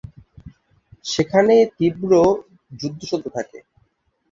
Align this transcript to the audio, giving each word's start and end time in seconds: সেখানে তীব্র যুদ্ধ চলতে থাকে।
সেখানে 1.05 1.55
তীব্র 1.77 2.11
যুদ্ধ 2.71 2.99
চলতে 3.11 3.29
থাকে। 3.37 3.57